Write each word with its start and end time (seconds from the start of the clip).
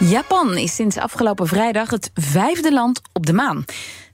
Japan 0.00 0.56
is 0.56 0.74
sinds 0.74 0.96
afgelopen 0.96 1.46
vrijdag 1.46 1.90
het 1.90 2.10
vijfde 2.14 2.72
land 2.72 3.00
op 3.12 3.26
de 3.26 3.32
maan. 3.32 3.64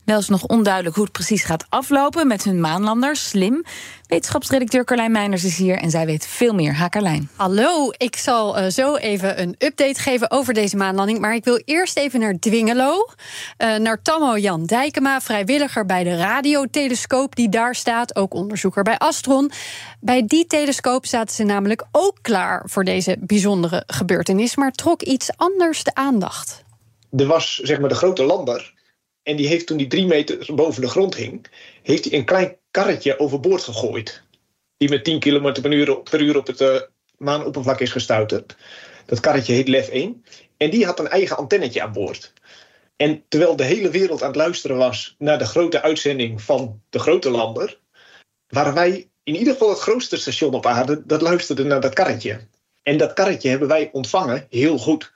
Wel 0.07 0.19
is 0.19 0.29
nog 0.29 0.43
onduidelijk 0.43 0.95
hoe 0.95 1.05
het 1.05 1.13
precies 1.13 1.45
gaat 1.45 1.67
aflopen 1.69 2.27
met 2.27 2.45
hun 2.45 2.61
maanlander 2.61 3.17
Slim. 3.17 3.65
Wetenschapsredacteur 4.07 4.85
Carlijn 4.85 5.13
Meiners 5.13 5.45
is 5.45 5.57
hier 5.57 5.79
en 5.79 5.91
zij 5.91 6.07
weet 6.07 6.27
veel 6.27 6.55
meer. 6.55 6.75
Ha, 6.75 6.89
Carlijn. 6.89 7.29
Hallo, 7.37 7.91
ik 7.97 8.17
zal 8.17 8.59
uh, 8.59 8.67
zo 8.67 8.97
even 8.97 9.41
een 9.41 9.55
update 9.59 10.01
geven 10.01 10.31
over 10.31 10.55
deze 10.55 10.77
maanlanding. 10.77 11.19
Maar 11.19 11.35
ik 11.35 11.45
wil 11.45 11.63
eerst 11.65 11.97
even 11.97 12.21
naar 12.21 12.39
Dwingelo. 12.39 13.09
Uh, 13.59 13.77
naar 13.77 14.03
Tammo 14.03 14.37
Jan 14.39 14.65
Dijkema, 14.65 15.21
vrijwilliger 15.21 15.87
bij 15.87 16.05
de 16.05 16.17
radiotelescoop 16.17 17.37
die 17.37 17.49
daar 17.49 17.75
staat. 17.75 18.17
Ook 18.17 18.35
onderzoeker 18.35 18.83
bij 18.83 18.99
Astron. 18.99 19.51
Bij 20.01 20.27
die 20.27 20.47
telescoop 20.47 21.07
zaten 21.07 21.35
ze 21.35 21.43
namelijk 21.43 21.85
ook 21.93 22.19
klaar 22.23 22.63
voor 22.67 22.85
deze 22.85 23.17
bijzondere 23.21 23.83
gebeurtenis. 23.87 24.57
Maar 24.57 24.73
trok 24.73 25.03
iets 25.03 25.31
anders 25.37 25.85
de 25.85 25.95
aandacht. 25.95 26.65
Er 27.17 27.27
was 27.27 27.55
zeg 27.55 27.81
maar 27.81 27.89
de 27.89 27.95
grote 27.95 28.23
lander 28.23 28.75
en 29.27 29.37
die 29.37 29.47
heeft 29.47 29.67
toen 29.67 29.77
die 29.77 29.87
drie 29.87 30.07
meter 30.07 30.55
boven 30.55 30.83
de 30.83 30.89
grond 30.89 31.15
hing, 31.15 31.47
heeft 31.83 32.05
hij 32.05 32.19
een 32.19 32.25
klein 32.25 32.57
karretje 32.71 33.19
overboord 33.19 33.63
gegooid. 33.63 34.23
Die 34.77 34.89
met 34.89 35.05
10 35.05 35.21
km 35.21 35.61
per 35.61 36.21
uur, 36.21 36.37
op 36.37 36.47
het 36.47 36.61
uh, 36.61 36.81
maanoppervlak 37.17 37.81
is 37.81 37.91
gestuiterd. 37.91 38.57
Dat 39.07 39.21
karretje 39.21 39.53
heet 39.53 39.69
LEF 39.69 39.89
1. 39.89 40.25
En 40.57 40.71
die 40.71 40.85
had 40.85 40.99
een 40.99 41.09
eigen 41.09 41.37
antennetje 41.37 41.83
aan 41.83 41.93
boord. 41.93 42.33
En 42.97 43.25
terwijl 43.29 43.57
de 43.57 43.65
hele 43.65 43.91
wereld 43.91 44.23
aan 44.23 44.29
het 44.29 44.37
luisteren 44.37 44.77
was 44.77 45.15
naar 45.19 45.39
de 45.39 45.47
grote 45.47 45.83
uitzending 45.83 46.43
van 46.43 46.81
de 46.91 46.99
grote 46.99 47.31
lander, 47.31 47.81
waren 48.49 48.75
wij 48.75 49.09
in 49.23 49.37
ieder 49.37 49.53
geval 49.53 49.69
het 49.69 49.79
grootste 49.79 50.17
station 50.17 50.55
op 50.55 50.67
aarde 50.67 51.03
dat 51.07 51.23
luisterde 51.23 51.65
naar 51.65 51.81
dat 51.81 51.95
karretje. 51.95 52.41
En 52.83 52.99
dat 52.99 53.13
karretje 53.13 53.49
hebben 53.49 53.69
wij 53.69 53.89
ontvangen 53.93 54.47
heel 54.51 54.79
goed. 54.79 55.13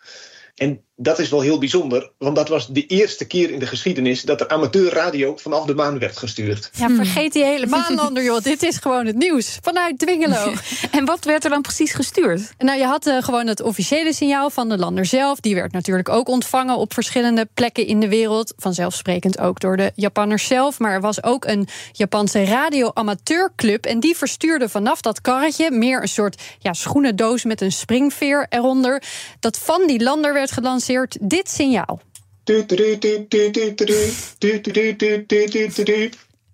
En 0.55 0.85
dat 1.03 1.19
is 1.19 1.29
wel 1.29 1.41
heel 1.41 1.59
bijzonder, 1.59 2.11
want 2.19 2.37
dat 2.37 2.49
was 2.49 2.67
de 2.67 2.87
eerste 2.87 3.25
keer 3.25 3.51
in 3.51 3.59
de 3.59 3.67
geschiedenis 3.67 4.23
dat 4.23 4.41
er 4.41 4.49
amateurradio 4.49 5.37
vanaf 5.37 5.65
de 5.65 5.75
maan 5.75 5.99
werd 5.99 6.17
gestuurd. 6.17 6.71
Ja, 6.77 6.89
vergeet 6.89 7.33
die 7.33 7.45
hele 7.45 7.67
maanlander, 7.67 8.23
joh. 8.23 8.43
Dit 8.43 8.63
is 8.63 8.77
gewoon 8.77 9.07
het 9.07 9.17
nieuws 9.17 9.59
vanuit 9.63 9.99
Dwingelo. 9.99 10.53
en 10.91 11.05
wat 11.05 11.25
werd 11.25 11.45
er 11.45 11.51
dan 11.51 11.63
precies 11.63 11.93
gestuurd? 11.93 12.53
Nou, 12.59 12.79
je 12.79 12.85
had 12.85 13.07
uh, 13.07 13.23
gewoon 13.23 13.47
het 13.47 13.63
officiële 13.63 14.13
signaal 14.13 14.51
van 14.51 14.69
de 14.69 14.79
lander 14.79 15.07
zelf. 15.07 15.41
Die 15.41 15.55
werd 15.55 15.73
natuurlijk 15.73 16.09
ook 16.09 16.29
ontvangen 16.29 16.77
op 16.77 16.95
verschillende 16.95 17.49
plekken 17.55 17.87
in 17.87 18.01
de 18.01 18.09
wereld. 18.09 18.53
Vanzelfsprekend 18.57 19.39
ook 19.39 19.61
door 19.61 19.77
de 19.77 19.93
Japanners 19.95 20.47
zelf. 20.47 20.79
Maar 20.79 20.93
er 20.93 21.01
was 21.01 21.23
ook 21.23 21.45
een 21.45 21.69
Japanse 21.93 22.45
radio-amateurclub. 22.45 23.87
En 23.87 24.01
die 24.01 24.17
verstuurde 24.17 24.69
vanaf 24.69 25.01
dat 25.01 25.21
karretje 25.21 25.71
meer 25.71 26.03
een 26.03 26.09
soort 26.09 26.43
ja, 26.59 26.73
schoenendoos 26.73 27.45
met 27.45 27.61
een 27.61 27.73
springveer 27.73 28.47
eronder. 28.49 29.03
Dat 29.39 29.59
van 29.59 29.87
die 29.87 30.03
lander 30.03 30.33
werd 30.33 30.53
gelanceerd 30.53 30.89
dit 31.21 31.49
signaal. 31.49 32.01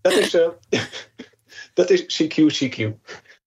Dat 0.01 0.13
is, 0.13 0.35
uh, 0.35 0.49
dat 1.75 1.91
is 1.91 2.03
CQ, 2.03 2.37
CQ. 2.37 2.93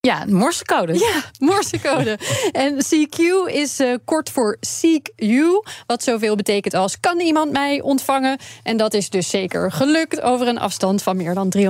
Ja, 0.10 0.26
morsecode. 0.28 0.94
Ja, 0.94 1.24
morsecode. 1.40 2.20
en 2.52 2.76
CQ 2.76 3.20
is 3.46 3.80
uh, 3.80 3.96
kort 4.06 4.30
voor 4.30 4.58
Seek 4.60 5.12
You, 5.16 5.64
wat 5.88 6.04
zoveel 6.04 6.36
betekent 6.36 6.74
als 6.74 7.00
kan 7.00 7.20
iemand 7.20 7.52
mij 7.52 7.82
ontvangen? 7.82 8.38
En 8.64 8.78
dat 8.78 8.94
is 8.94 9.10
dus 9.10 9.30
zeker 9.30 9.72
gelukt 9.72 10.22
over 10.22 10.48
een 10.48 10.60
afstand 10.60 11.04
van 11.04 11.18
meer 11.18 11.34
dan 11.34 11.54
380.000 11.58 11.64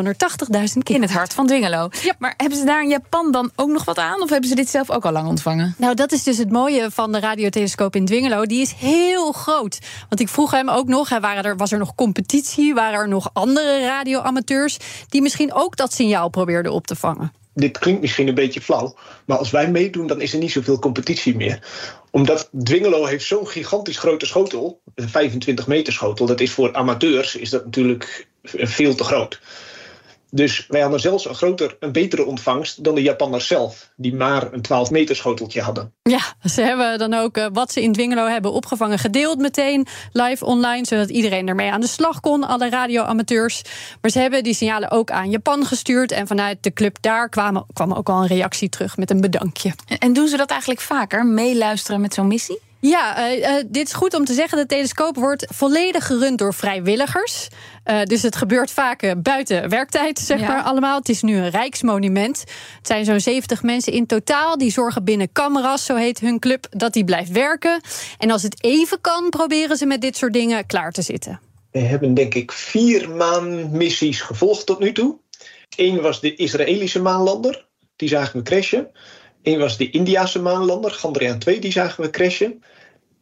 kilometer. 0.47 0.95
In 0.95 1.01
het 1.01 1.11
hart 1.11 1.33
van 1.33 1.47
Dwingelo. 1.47 1.89
Ja. 2.01 2.13
Maar 2.19 2.33
hebben 2.37 2.57
ze 2.57 2.65
daar 2.65 2.83
in 2.83 2.89
Japan 2.89 3.31
dan 3.31 3.51
ook 3.55 3.69
nog 3.69 3.85
wat 3.85 3.97
aan? 3.97 4.21
Of 4.21 4.29
hebben 4.29 4.49
ze 4.49 4.55
dit 4.55 4.69
zelf 4.69 4.89
ook 4.89 5.05
al 5.05 5.11
lang 5.11 5.27
ontvangen? 5.27 5.75
Nou, 5.77 5.95
dat 5.95 6.11
is 6.11 6.23
dus 6.23 6.37
het 6.37 6.51
mooie 6.51 6.91
van 6.91 7.11
de 7.11 7.19
radiotelescoop 7.19 7.95
in 7.95 8.05
Dwingelo. 8.05 8.45
Die 8.45 8.61
is 8.61 8.71
heel 8.71 9.31
groot. 9.31 9.79
Want 10.09 10.21
ik 10.21 10.29
vroeg 10.29 10.51
hem 10.51 10.69
ook 10.69 10.87
nog, 10.87 11.09
waren 11.09 11.43
er, 11.43 11.57
was 11.57 11.71
er 11.71 11.79
nog 11.79 11.95
competitie? 11.95 12.73
Waren 12.73 12.99
er 12.99 13.07
nog 13.07 13.29
andere 13.33 13.85
radioamateurs 13.85 14.77
die 15.09 15.21
misschien 15.21 15.53
ook 15.53 15.75
dat 15.77 15.93
signaal 15.93 16.29
probeerden 16.29 16.71
op 16.71 16.87
te 16.87 16.95
vangen? 16.95 17.38
Dit 17.59 17.77
klinkt 17.77 18.01
misschien 18.01 18.27
een 18.27 18.35
beetje 18.35 18.61
flauw, 18.61 18.95
maar 19.25 19.37
als 19.37 19.51
wij 19.51 19.71
meedoen, 19.71 20.07
dan 20.07 20.21
is 20.21 20.33
er 20.33 20.39
niet 20.39 20.51
zoveel 20.51 20.79
competitie 20.79 21.35
meer. 21.35 21.67
Omdat 22.11 22.49
Dwingelo 22.63 23.05
heeft 23.05 23.25
zo'n 23.25 23.47
gigantisch 23.47 23.97
grote 23.97 24.25
schotel, 24.25 24.81
een 24.95 25.09
25 25.09 25.67
meter 25.67 25.93
schotel, 25.93 26.25
dat 26.25 26.39
is 26.39 26.51
voor 26.51 26.73
amateurs 26.73 27.35
is 27.35 27.49
dat 27.49 27.65
natuurlijk 27.65 28.27
veel 28.43 28.95
te 28.95 29.03
groot. 29.03 29.39
Dus 30.31 30.65
wij 30.67 30.81
hadden 30.81 30.99
zelfs 30.99 31.25
een, 31.25 31.35
groter, 31.35 31.77
een 31.79 31.91
betere 31.91 32.25
ontvangst 32.25 32.83
dan 32.83 32.95
de 32.95 33.01
Japanners 33.01 33.47
zelf, 33.47 33.91
die 33.95 34.15
maar 34.15 34.53
een 34.53 34.61
12 34.61 34.91
meter 34.91 35.15
schoteltje 35.15 35.61
hadden. 35.61 35.93
Ja, 36.01 36.19
ze 36.49 36.61
hebben 36.61 36.97
dan 36.97 37.13
ook 37.13 37.37
uh, 37.37 37.45
wat 37.53 37.71
ze 37.71 37.81
in 37.81 37.93
Dwingelo 37.93 38.25
hebben 38.25 38.51
opgevangen 38.51 38.99
gedeeld 38.99 39.37
meteen 39.37 39.87
live 40.11 40.45
online, 40.45 40.85
zodat 40.85 41.09
iedereen 41.09 41.47
ermee 41.47 41.71
aan 41.71 41.81
de 41.81 41.87
slag 41.87 42.19
kon, 42.19 42.43
alle 42.43 42.69
radioamateurs. 42.69 43.61
Maar 44.01 44.11
ze 44.11 44.19
hebben 44.19 44.43
die 44.43 44.53
signalen 44.53 44.91
ook 44.91 45.11
aan 45.11 45.29
Japan 45.29 45.65
gestuurd 45.65 46.11
en 46.11 46.27
vanuit 46.27 46.57
de 46.63 46.73
club 46.73 46.97
daar 47.01 47.29
kwam, 47.29 47.65
kwam 47.73 47.93
ook 47.93 48.09
al 48.09 48.21
een 48.21 48.27
reactie 48.27 48.69
terug 48.69 48.97
met 48.97 49.09
een 49.09 49.21
bedankje. 49.21 49.73
En 49.99 50.13
doen 50.13 50.27
ze 50.27 50.37
dat 50.37 50.49
eigenlijk 50.49 50.81
vaker, 50.81 51.25
meeluisteren 51.25 52.01
met 52.01 52.13
zo'n 52.13 52.27
missie? 52.27 52.59
Ja, 52.81 53.31
uh, 53.31 53.39
uh, 53.39 53.63
dit 53.67 53.87
is 53.87 53.93
goed 53.93 54.13
om 54.13 54.25
te 54.25 54.33
zeggen. 54.33 54.57
De 54.57 54.65
telescoop 54.65 55.15
wordt 55.15 55.45
volledig 55.53 56.05
gerund 56.05 56.37
door 56.37 56.53
vrijwilligers. 56.53 57.47
Uh, 57.85 58.03
dus 58.03 58.21
het 58.21 58.35
gebeurt 58.35 58.71
vaak 58.71 59.15
buiten 59.21 59.69
werktijd, 59.69 60.19
zeg 60.19 60.39
ja. 60.39 60.47
maar 60.47 60.63
allemaal. 60.63 60.97
Het 60.97 61.09
is 61.09 61.21
nu 61.21 61.37
een 61.37 61.49
rijksmonument. 61.49 62.39
Het 62.77 62.87
zijn 62.87 63.05
zo'n 63.05 63.19
70 63.19 63.63
mensen 63.63 63.93
in 63.93 64.05
totaal. 64.05 64.57
Die 64.57 64.71
zorgen 64.71 65.03
binnen 65.03 65.31
Cameras, 65.31 65.85
zo 65.85 65.95
heet 65.95 66.19
hun 66.19 66.39
club, 66.39 66.67
dat 66.69 66.93
die 66.93 67.03
blijft 67.03 67.31
werken. 67.31 67.81
En 68.17 68.31
als 68.31 68.43
het 68.43 68.63
even 68.63 69.01
kan, 69.01 69.29
proberen 69.29 69.77
ze 69.77 69.85
met 69.85 70.01
dit 70.01 70.17
soort 70.17 70.33
dingen 70.33 70.65
klaar 70.65 70.91
te 70.91 71.01
zitten. 71.01 71.39
We 71.71 71.79
hebben 71.79 72.13
denk 72.13 72.33
ik 72.33 72.51
vier 72.51 73.09
maanmissies 73.09 74.21
gevolgd 74.21 74.65
tot 74.65 74.79
nu 74.79 74.91
toe. 74.91 75.17
Eén 75.77 76.01
was 76.01 76.21
de 76.21 76.35
Israëlische 76.35 77.01
maanlander. 77.01 77.65
Die 77.95 78.09
zagen 78.09 78.39
we 78.39 78.43
crashen. 78.43 78.87
Eén 79.43 79.59
was 79.59 79.77
de 79.77 79.89
Indiase 79.89 80.39
maanlander, 80.39 80.91
Chandrayaan 80.91 81.39
2, 81.39 81.59
die 81.59 81.71
zagen 81.71 82.03
we 82.03 82.09
crashen. 82.09 82.63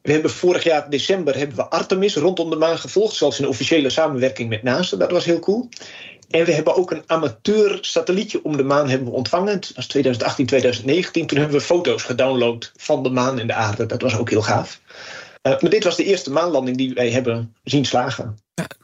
We 0.02 0.12
hebben 0.12 0.32
vorig 0.32 0.64
jaar 0.64 0.90
december 0.90 1.38
hebben 1.38 1.56
we 1.56 1.70
Artemis 1.70 2.16
rondom 2.16 2.50
de 2.50 2.56
maan 2.56 2.78
gevolgd, 2.78 3.16
zelfs 3.16 3.40
in 3.40 3.48
officiële 3.48 3.90
samenwerking 3.90 4.50
met 4.50 4.64
NASA. 4.64 4.98
Dat 4.98 5.12
was 5.12 5.26
heel 5.26 5.40
cool. 5.40 5.70
En 6.30 6.46
we 6.46 6.52
hebben 6.52 6.76
ook 6.76 6.92
een 6.92 7.04
amateur 7.06 7.78
satellietje 7.82 8.44
om 8.44 8.58
de 8.58 8.64
maan 8.64 8.90
hebben 8.90 9.08
we 9.08 9.14
ontvangen. 9.14 9.60
Dat 9.60 9.72
was 9.76 9.88
2018, 9.88 10.46
2019. 10.46 11.28
Toen 11.28 11.38
hebben 11.38 11.58
we 11.58 11.64
foto's 11.64 12.04
gedownload 12.04 12.72
van 12.76 13.04
de 13.04 13.10
maan 13.10 13.40
en 13.40 13.48
de 13.48 13.54
aarde. 13.54 13.86
Dat 13.86 14.02
was 14.02 14.18
ook 14.18 14.30
heel 14.30 14.42
gaaf. 14.42 14.82
Uh, 15.44 15.60
maar 15.60 15.70
dit 15.70 15.84
was 15.84 15.96
de 15.96 16.04
eerste 16.04 16.32
maanlanding 16.32 16.78
die 16.78 16.94
wij 16.94 17.10
hebben 17.10 17.56
zien 17.64 17.86
slagen. 17.86 18.38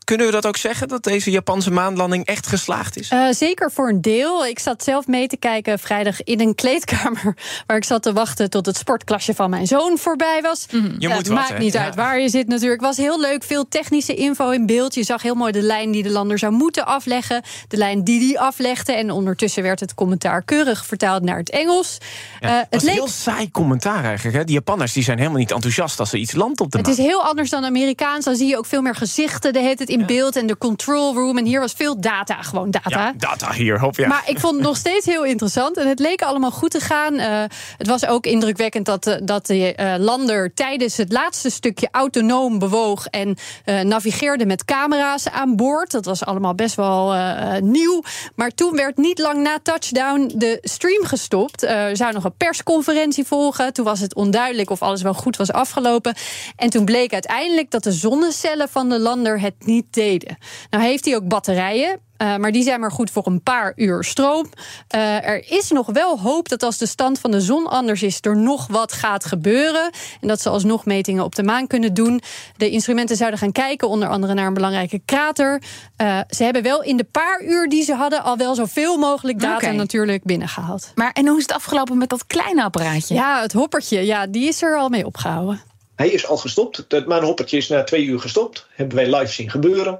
Kunnen 0.04 0.26
we 0.26 0.32
dat 0.32 0.46
ook 0.46 0.58
zeggen, 0.58 0.88
dat 0.88 1.04
deze 1.04 1.32
Japanse 1.32 1.72
maanlanding 1.72 2.26
echt 2.26 2.48
geslaagd 2.48 2.98
is? 2.98 3.12
Uh, 3.12 3.28
zeker 3.32 3.72
voor 3.72 3.90
een 3.90 4.02
deel. 4.02 4.46
Ik 4.46 4.60
zat 4.60 4.84
zelf 4.84 5.08
mee 5.08 5.28
te 5.28 5.38
kijken 5.38 5.80
vrijdag 5.80 6.24
in 6.24 6.40
een 6.40 6.56
kleedkamer... 6.56 7.36
waar 7.68 7.78
ik 7.78 7.84
zat 7.84 8.04
te 8.04 8.14
wachten 8.14 8.50
tot 8.50 8.66
het 8.66 8.78
sportklasje 8.78 9.34
van 9.34 9.50
mijn 9.50 9.68
zoon 9.68 9.98
voorbij 9.98 10.42
was. 10.42 10.66
Mm. 10.72 10.82
Je 10.82 10.96
ja, 11.00 11.08
moet 11.08 11.18
het 11.18 11.28
wat, 11.28 11.38
maakt 11.38 11.58
niet 11.58 11.78
uit 11.78 11.96
waar 11.96 12.20
je 12.20 12.30
zit 12.30 12.48
natuurlijk. 12.48 12.82
Het 12.82 12.96
was 12.96 13.06
heel 13.06 13.20
leuk, 13.20 13.44
veel 13.44 13.68
technische 13.68 14.14
info 14.14 14.50
in 14.50 14.66
beeld. 14.66 14.96
Je 14.96 15.04
zag 15.04 15.22
heel 15.22 15.36
mooi 15.36 15.52
de 15.52 15.62
lijn 15.62 15.92
die 15.92 16.04
de 16.04 16.10
lander 16.10 16.40
zou 16.40 16.54
moeten 16.54 16.86
afleggen. 16.86 17.42
De 17.68 17.78
lijn 17.78 18.04
die 18.04 18.20
die 18.20 18.40
aflegde. 18.40 18.94
En 18.94 19.12
ondertussen 19.12 19.64
werd 19.64 19.80
het 19.80 19.94
commentaar 19.94 20.44
keurig 20.44 20.86
vertaald 20.86 21.24
naar 21.24 21.38
het 21.38 21.50
Engels. 21.50 21.98
Ja. 22.40 22.48
Eh, 22.48 22.56
het 22.56 22.62
het 22.62 22.74
was 22.74 22.84
leek 22.84 22.94
heel 22.94 23.08
saai 23.08 23.52
commentaar 23.52 24.04
eigenlijk. 24.04 24.38
Hè? 24.38 24.44
Die 24.44 24.54
Japanners 24.54 24.94
die 24.94 25.04
zijn 25.04 25.18
helemaal 25.18 25.40
niet 25.40 25.52
enthousiast 25.52 26.00
als 26.00 26.12
er 26.12 26.20
iets 26.20 26.34
landt 26.34 26.60
op 26.60 26.72
de 26.72 26.78
Het 26.78 26.88
is 26.88 26.98
heel 26.98 27.24
anders 27.24 27.50
dan 27.50 27.66
Amerikaans. 27.66 28.26
Dan 28.26 28.36
zie 28.36 28.48
je 28.48 28.58
ook 28.58 28.66
veel 28.66 28.82
meer 28.82 28.96
gezichten 28.96 29.54
de 29.54 29.60
hele 29.60 29.76
tijd 29.76 29.90
in 29.94 30.06
beeld 30.06 30.36
en 30.36 30.48
de 30.48 30.58
control 30.58 31.14
room. 31.14 31.38
En 31.38 31.46
hier 31.46 31.60
was 31.60 31.74
veel 31.74 32.02
data, 32.02 32.42
gewoon 32.42 32.72
data. 32.72 32.90
Ja, 32.90 33.14
data 33.18 33.52
hier, 33.52 33.80
hoop 33.80 33.96
je. 33.96 34.08
Maar 34.08 34.24
ik 34.26 34.40
vond 34.40 34.56
het 34.56 34.64
nog 34.64 34.78
steeds 34.78 35.06
heel 35.06 35.26
interessant. 35.26 35.78
En 35.78 35.88
het 35.88 36.00
leek 36.00 36.22
allemaal 36.22 36.52
goed 36.52 36.72
te 36.72 36.80
gaan. 36.80 37.14
Uh, 37.14 37.44
het 37.78 37.88
was 37.88 38.06
ook 38.06 38.26
indrukwekkend 38.26 38.86
dat, 38.86 39.08
uh, 39.08 39.16
dat 39.24 39.46
de 39.46 39.76
uh, 39.80 39.94
lander 39.98 40.54
tijdens 40.54 40.98
het 40.98 41.12
laatste 41.12 41.50
stukje 41.50 41.88
autonoom 41.92 42.60
bewoog. 42.60 43.06
En 43.06 43.38
navigeerde 43.84 44.46
met 44.46 44.66
camera's 44.66 45.30
aan 45.30 45.56
boord. 45.56 45.92
Dat 45.92 46.06
was 46.06 46.26
allemaal 46.26 46.56
best 46.56 46.76
wel 46.76 47.16
nieuw. 47.62 48.04
Maar 48.36 48.52
toen 48.52 48.76
werd 48.76 48.98
niet 48.98 49.20
lang 49.20 49.42
na 49.42 49.60
touchdown 49.64 50.32
de 50.36 50.58
stream 50.62 51.06
gestopt. 51.06 51.64
er 51.64 51.98
zou 51.98 52.14
nog 52.14 52.24
een 52.24 52.38
persconferentie 52.38 53.26
volgen. 53.26 53.74
Toen 53.74 53.86
was 53.86 54.00
het 54.00 54.16
onduidelijk 54.16 54.70
of 54.70 54.82
alles 54.82 55.02
wel 55.02 55.14
goed 55.14 55.38
was 55.38 55.52
afgelopen. 55.52 56.16
En 56.56 56.70
toen 56.70 56.86
bleek 56.86 57.14
uiteindelijk 57.14 57.72
dat 57.72 57.84
de 57.84 57.92
zonnecellen 57.92 58.70
van 58.70 58.90
de 58.90 59.00
lander 59.00 59.40
het 59.40 59.54
niet 59.60 59.83
deden. 59.90 60.38
Nou 60.70 60.84
heeft 60.84 61.06
hij 61.06 61.16
ook 61.16 61.28
batterijen. 61.28 62.00
Uh, 62.24 62.36
maar 62.36 62.52
die 62.52 62.64
zijn 62.64 62.80
maar 62.80 62.92
goed 62.92 63.12
voor 63.12 63.28
een 63.28 63.44
paar 63.44 63.74
uur 63.76 64.04
stroom. 64.04 64.50
Uh, 64.96 65.28
er 65.28 65.52
is 65.52 65.70
nog 65.70 65.88
wel 65.88 66.20
hoop 66.20 66.50
dat 66.50 66.64
als 66.64 66.78
de 66.78 66.86
stand 66.86 67.20
van 67.20 67.32
de 67.32 67.42
zon 67.42 67.68
anders 67.68 68.04
is, 68.04 68.18
er 68.22 68.38
nog 68.38 68.68
wat 68.68 68.94
gaat 68.94 69.26
gebeuren. 69.26 69.92
En 70.22 70.28
dat 70.28 70.42
ze 70.42 70.50
alsnog 70.50 70.86
metingen 70.86 71.24
op 71.24 71.36
de 71.36 71.44
maan 71.44 71.68
kunnen 71.68 71.94
doen. 71.94 72.22
De 72.58 72.70
instrumenten 72.70 73.16
zouden 73.16 73.40
gaan 73.40 73.52
kijken, 73.52 73.90
onder 73.90 74.10
andere 74.10 74.34
naar 74.34 74.48
een 74.48 74.54
belangrijke 74.54 75.02
krater. 75.06 75.62
Uh, 76.02 76.20
ze 76.30 76.44
hebben 76.44 76.64
wel 76.64 76.84
in 76.84 76.98
de 76.98 77.08
paar 77.12 77.44
uur 77.44 77.70
die 77.70 77.84
ze 77.84 77.94
hadden 77.94 78.24
al 78.24 78.38
wel 78.38 78.56
zoveel 78.56 78.98
mogelijk 78.98 79.40
data 79.40 79.56
okay. 79.56 79.76
natuurlijk 79.76 80.24
binnengehaald. 80.24 80.92
Maar 80.96 81.12
en 81.12 81.28
hoe 81.28 81.38
is 81.38 81.44
het 81.44 81.54
afgelopen 81.54 81.98
met 81.98 82.10
dat 82.10 82.28
kleine 82.28 82.64
apparaatje? 82.64 83.14
Ja, 83.14 83.42
het 83.42 83.54
hoppertje, 83.54 84.06
ja, 84.06 84.28
die 84.28 84.48
is 84.48 84.62
er 84.62 84.78
al 84.78 84.90
mee 84.90 85.06
opgehouden. 85.06 85.62
Hij 85.96 86.10
is 86.10 86.28
al 86.28 86.38
gestopt. 86.38 86.86
Het 86.88 87.08
maanhoppertje 87.08 87.58
is 87.58 87.68
na 87.68 87.84
twee 87.84 88.06
uur 88.06 88.20
gestopt. 88.20 88.68
Hebben 88.70 88.96
wij 88.96 89.20
live 89.20 89.34
zien 89.34 89.50
gebeuren. 89.50 90.00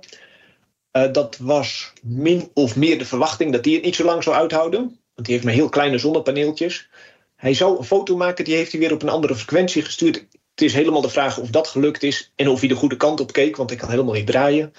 Uh, 0.92 1.12
dat 1.12 1.38
was 1.38 1.94
min 2.02 2.50
of 2.54 2.76
meer 2.76 2.98
de 2.98 3.06
verwachting 3.06 3.52
dat 3.52 3.66
hij 3.66 3.74
het 3.74 3.84
niet 3.84 3.96
zo 3.96 4.06
lang 4.06 4.24
zou 4.24 4.36
uithouden. 4.36 4.80
Want 5.14 5.28
die 5.28 5.34
heeft 5.34 5.44
maar 5.44 5.54
heel 5.54 5.70
kleine 5.70 5.98
zonnepaneeltjes. 5.98 6.90
Hij 7.36 7.54
zou 7.54 7.78
een 7.78 7.84
foto 7.84 8.16
maken, 8.16 8.46
die 8.46 8.56
heeft 8.56 8.72
hij 8.72 8.80
weer 8.80 8.94
op 8.94 9.02
een 9.02 9.10
andere 9.10 9.36
frequentie 9.36 9.82
gestuurd. 9.82 10.16
Het 10.52 10.62
is 10.62 10.74
helemaal 10.74 11.02
de 11.02 11.10
vraag 11.10 11.38
of 11.38 11.50
dat 11.50 11.68
gelukt 11.68 12.04
is 12.04 12.32
en 12.36 12.48
of 12.48 12.60
hij 12.60 12.70
de 12.70 12.76
goede 12.76 12.98
kant 12.98 13.20
op 13.20 13.32
keek, 13.32 13.56
want 13.56 13.72
ik 13.72 13.78
kan 13.78 13.90
helemaal 13.90 14.14
niet 14.14 14.28
draaien. 14.28 14.74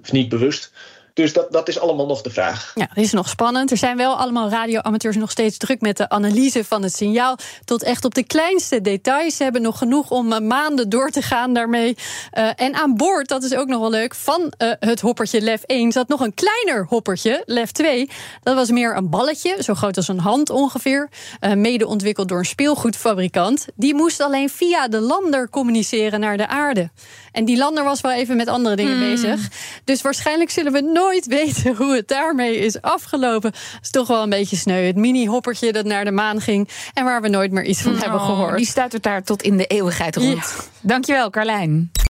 Of 0.00 0.12
niet 0.12 0.28
bewust. 0.28 0.72
Dus 1.16 1.32
dat, 1.32 1.52
dat 1.52 1.68
is 1.68 1.78
allemaal 1.78 2.06
nog 2.06 2.22
de 2.22 2.30
vraag. 2.30 2.72
Ja, 2.74 2.88
dat 2.94 3.04
is 3.04 3.12
nog 3.12 3.28
spannend. 3.28 3.70
Er 3.70 3.76
zijn 3.76 3.96
wel 3.96 4.16
allemaal 4.16 4.48
radioamateurs 4.48 5.16
nog 5.16 5.30
steeds 5.30 5.56
druk 5.56 5.80
met 5.80 5.96
de 5.96 6.08
analyse 6.08 6.64
van 6.64 6.82
het 6.82 6.96
signaal. 6.96 7.38
Tot 7.64 7.82
echt 7.82 8.04
op 8.04 8.14
de 8.14 8.22
kleinste 8.22 8.80
details. 8.80 9.36
Ze 9.36 9.42
hebben 9.42 9.62
nog 9.62 9.78
genoeg 9.78 10.10
om 10.10 10.32
uh, 10.32 10.38
maanden 10.38 10.88
door 10.88 11.10
te 11.10 11.22
gaan 11.22 11.52
daarmee. 11.52 11.96
Uh, 12.38 12.48
en 12.56 12.74
aan 12.74 12.96
boord, 12.96 13.28
dat 13.28 13.42
is 13.42 13.54
ook 13.54 13.66
nog 13.66 13.80
wel 13.80 13.90
leuk, 13.90 14.14
van 14.14 14.52
uh, 14.58 14.72
het 14.80 15.00
hoppertje 15.00 15.40
LEF 15.40 15.62
1 15.62 15.92
zat 15.92 16.08
nog 16.08 16.20
een 16.20 16.34
kleiner 16.34 16.86
hoppertje, 16.88 17.42
LEF 17.46 17.72
2. 17.72 18.10
Dat 18.42 18.54
was 18.54 18.70
meer 18.70 18.96
een 18.96 19.10
balletje, 19.10 19.56
zo 19.62 19.74
groot 19.74 19.96
als 19.96 20.08
een 20.08 20.18
hand 20.18 20.50
ongeveer. 20.50 21.08
mede 21.54 21.86
ontwikkeld 21.86 22.28
door 22.28 22.38
een 22.38 22.44
speelgoedfabrikant. 22.44 23.66
Die 23.74 23.94
moest 23.94 24.20
alleen 24.20 24.48
via 24.50 24.88
de 24.88 25.00
lander 25.00 25.50
communiceren 25.50 26.20
naar 26.20 26.36
de 26.36 26.46
aarde. 26.48 26.90
En 27.32 27.44
die 27.44 27.56
lander 27.56 27.84
was 27.84 28.00
wel 28.00 28.12
even 28.12 28.36
met 28.36 28.48
andere 28.48 28.76
dingen 28.76 28.96
Hmm. 28.96 29.08
bezig. 29.10 29.48
Dus 29.84 30.02
waarschijnlijk 30.02 30.50
zullen 30.50 30.72
we 30.72 30.80
nooit 30.80 31.04
weten 31.26 31.76
hoe 31.76 31.94
het 31.94 32.08
daarmee 32.08 32.56
is 32.58 32.80
afgelopen. 32.82 33.50
Dat 33.50 33.80
is 33.82 33.90
toch 33.90 34.08
wel 34.08 34.22
een 34.22 34.28
beetje 34.30 34.56
sneu. 34.56 34.86
Het 34.86 34.96
mini-hoppertje 34.96 35.72
dat 35.72 35.84
naar 35.84 36.04
de 36.04 36.10
maan 36.10 36.40
ging 36.40 36.68
en 36.94 37.04
waar 37.04 37.22
we 37.22 37.28
nooit 37.28 37.52
meer 37.52 37.64
iets 37.64 37.80
van 37.80 37.96
hebben 37.96 38.20
Oh, 38.20 38.26
gehoord. 38.26 38.56
Die 38.56 38.66
stuitert 38.66 39.02
daar 39.02 39.22
tot 39.22 39.42
in 39.42 39.56
de 39.56 39.66
eeuwigheid 39.66 40.16
rond. 40.16 40.70
Dankjewel, 40.80 41.30
Carlijn. 41.30 41.90